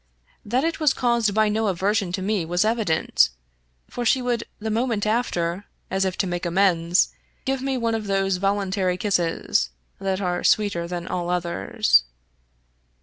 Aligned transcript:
That 0.43 0.63
it 0.63 0.79
was 0.79 0.95
caused 0.95 1.35
by 1.35 1.47
no 1.47 1.67
aversion 1.67 2.11
to 2.13 2.23
me 2.23 2.43
was 2.43 2.65
evident, 2.65 3.29
for 3.87 4.03
she 4.03 4.19
would 4.19 4.45
the 4.57 4.71
moment 4.71 5.05
after, 5.05 5.65
as 5.91 6.05
if 6.05 6.17
to 6.17 6.25
make 6.25 6.43
amends, 6.43 7.13
give 7.45 7.61
me 7.61 7.77
one 7.77 7.93
of 7.93 8.07
those 8.07 8.37
voluntary 8.37 8.97
kisses 8.97 9.69
that 9.99 10.19
are 10.19 10.43
sweeter 10.43 10.87
than 10.87 11.05
all 11.07 11.29
others. 11.29 12.03